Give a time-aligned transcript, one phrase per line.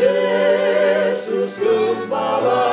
[0.00, 2.69] Iisus, gâmbala,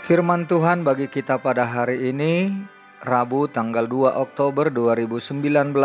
[0.00, 2.56] Firman Tuhan bagi kita pada hari ini,
[3.04, 5.76] Rabu tanggal 2 Oktober 2019,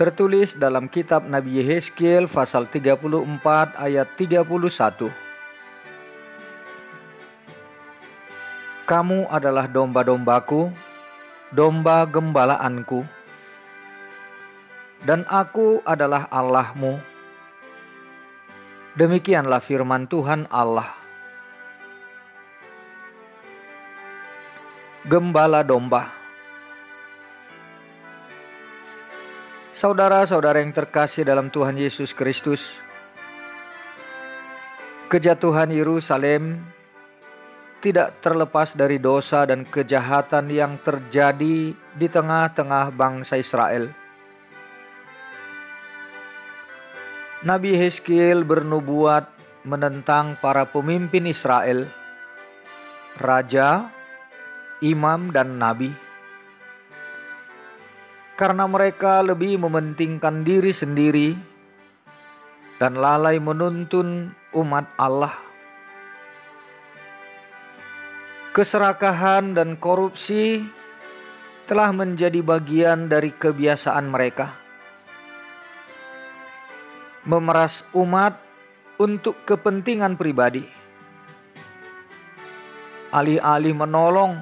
[0.00, 5.12] tertulis dalam kitab Nabi Yehezkiel pasal 34 ayat 31.
[8.88, 10.72] Kamu adalah domba-dombaku,
[11.52, 13.04] domba gembalaanku,
[15.04, 16.96] dan aku adalah Allahmu.
[18.96, 20.97] Demikianlah firman Tuhan Allah.
[25.06, 26.10] Gembala domba.
[29.70, 32.74] Saudara-saudara yang terkasih dalam Tuhan Yesus Kristus,
[35.06, 36.66] kejatuhan Yerusalem
[37.78, 43.94] tidak terlepas dari dosa dan kejahatan yang terjadi di tengah-tengah bangsa Israel.
[47.46, 49.30] Nabi Hezkiel bernubuat
[49.62, 51.86] menentang para pemimpin Israel,
[53.14, 53.94] raja,
[54.84, 55.90] imam, dan nabi,
[58.38, 61.34] karena mereka lebih mementingkan diri sendiri
[62.78, 65.34] dan lalai menuntun umat Allah.
[68.54, 70.66] Keserakahan dan korupsi
[71.68, 74.68] telah menjadi bagian dari kebiasaan mereka
[77.28, 78.40] memeras umat
[78.96, 80.64] untuk kepentingan pribadi.
[83.12, 84.40] Alih-alih menolong,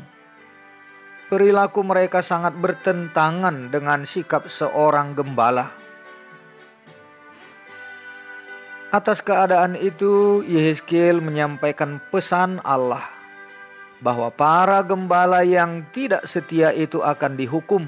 [1.26, 5.70] perilaku mereka sangat bertentangan dengan sikap seorang gembala.
[8.94, 13.04] Atas keadaan itu, Yehezkiel menyampaikan pesan Allah
[14.00, 17.84] bahwa para gembala yang tidak setia itu akan dihukum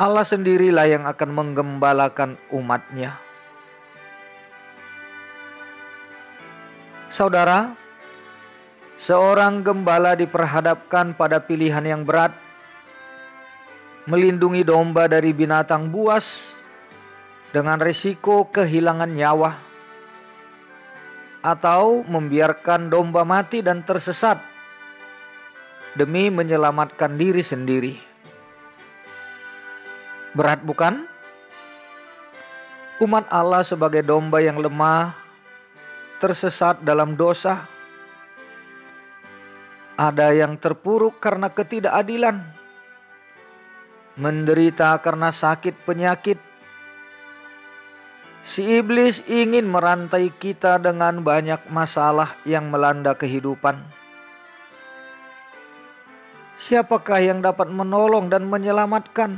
[0.00, 3.20] Allah sendirilah yang akan menggembalakan umatnya.
[7.12, 7.76] Saudara,
[9.00, 12.36] seorang gembala diperhadapkan pada pilihan yang berat,
[14.04, 16.52] melindungi domba dari binatang buas
[17.48, 19.56] dengan risiko kehilangan nyawa,
[21.40, 24.36] atau membiarkan domba mati dan tersesat
[25.96, 27.96] demi menyelamatkan diri sendiri.
[30.36, 31.08] Berat bukan?
[33.00, 35.16] Umat Allah sebagai domba yang lemah,
[36.20, 37.79] tersesat dalam dosa.
[40.00, 42.40] Ada yang terpuruk karena ketidakadilan,
[44.16, 46.40] menderita karena sakit penyakit.
[48.40, 53.76] Si iblis ingin merantai kita dengan banyak masalah yang melanda kehidupan.
[56.56, 59.36] Siapakah yang dapat menolong dan menyelamatkan?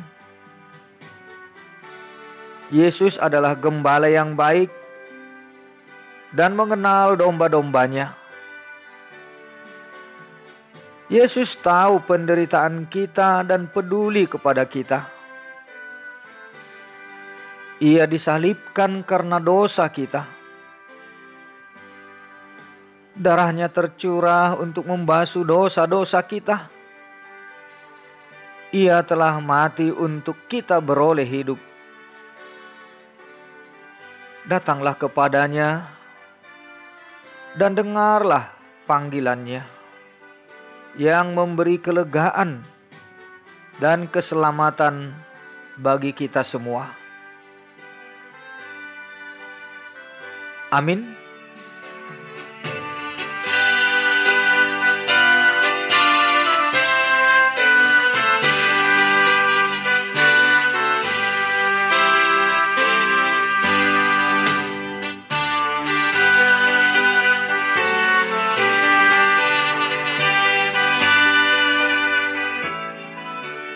[2.70, 4.70] Yesus adalah gembala yang baik
[6.30, 8.21] dan mengenal domba-dombanya.
[11.12, 15.04] Yesus tahu penderitaan kita dan peduli kepada kita.
[17.84, 20.24] Ia disalibkan karena dosa kita.
[23.12, 26.72] Darahnya tercurah untuk membasuh dosa-dosa kita.
[28.72, 31.60] Ia telah mati untuk kita beroleh hidup
[34.42, 35.86] datanglah kepadanya
[37.54, 38.50] dan dengarlah
[38.90, 39.81] panggilannya
[40.96, 42.64] yang memberi kelegaan
[43.80, 45.16] dan keselamatan
[45.80, 46.92] bagi kita semua.
[50.72, 51.21] Amin.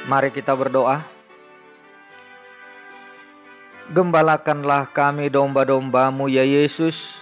[0.06, 1.02] Mari kita berdoa.
[3.90, 7.18] Gembalakanlah kami domba-dombamu ya Yesus,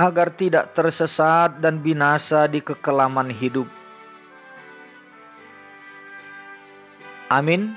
[0.00, 3.68] agar tidak tersesat dan binasa di kekelaman hidup.
[7.28, 7.76] Amin.